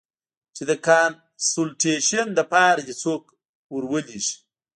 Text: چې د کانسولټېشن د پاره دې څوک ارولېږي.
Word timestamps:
چې 0.55 0.63
د 0.69 0.71
کانسولټېشن 0.87 2.27
د 2.33 2.39
پاره 2.51 2.81
دې 2.87 2.95
څوک 3.03 3.23
ارولېږي. 3.73 4.35